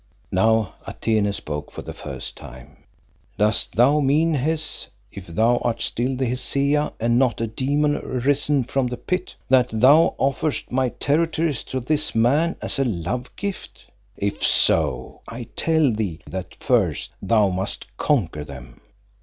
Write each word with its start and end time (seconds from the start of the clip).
Now 0.31 0.73
Atene 0.87 1.31
spoke 1.31 1.71
for 1.71 1.83
the 1.83 1.93
first 1.93 2.35
time. 2.35 2.85
"Dost 3.37 3.75
thou 3.75 3.99
mean 3.99 4.33
Hes 4.33 4.87
if 5.11 5.27
thou 5.27 5.57
art 5.57 5.79
still 5.79 6.15
the 6.15 6.25
Hesea 6.25 6.93
and 6.99 7.19
not 7.19 7.39
a 7.39 7.45
demon 7.45 7.97
arisen 7.97 8.63
from 8.63 8.87
the 8.87 8.97
Pit 8.97 9.35
that 9.47 9.69
thou 9.71 10.15
offerest 10.17 10.71
my 10.71 10.89
territories 10.89 11.61
to 11.65 11.79
this 11.79 12.15
man 12.15 12.55
as 12.63 12.79
a 12.79 12.83
love 12.83 13.29
gift? 13.35 13.85
If 14.17 14.43
so, 14.43 15.21
I 15.29 15.49
tell 15.55 15.91
thee 15.93 16.21
that 16.27 16.55
first 16.55 17.11
thou 17.21 17.49
must 17.49 17.95
conquer 17.97 18.43
them." 18.43 18.81